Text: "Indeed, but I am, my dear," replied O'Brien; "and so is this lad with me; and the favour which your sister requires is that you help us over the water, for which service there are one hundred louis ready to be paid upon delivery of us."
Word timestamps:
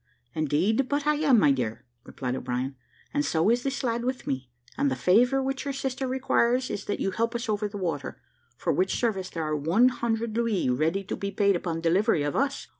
"Indeed, 0.33 0.89
but 0.89 1.05
I 1.05 1.17
am, 1.17 1.37
my 1.37 1.51
dear," 1.51 1.85
replied 2.05 2.35
O'Brien; 2.35 2.75
"and 3.13 3.23
so 3.23 3.51
is 3.51 3.61
this 3.61 3.83
lad 3.83 4.03
with 4.03 4.25
me; 4.25 4.49
and 4.75 4.89
the 4.89 4.95
favour 4.95 5.43
which 5.43 5.63
your 5.63 5.75
sister 5.75 6.07
requires 6.07 6.71
is 6.71 6.85
that 6.85 6.99
you 6.99 7.11
help 7.11 7.35
us 7.35 7.47
over 7.47 7.67
the 7.67 7.77
water, 7.77 8.19
for 8.57 8.73
which 8.73 8.95
service 8.99 9.29
there 9.29 9.43
are 9.43 9.55
one 9.55 9.89
hundred 9.89 10.35
louis 10.35 10.71
ready 10.71 11.03
to 11.03 11.15
be 11.15 11.29
paid 11.29 11.55
upon 11.55 11.81
delivery 11.81 12.23
of 12.23 12.35
us." 12.35 12.67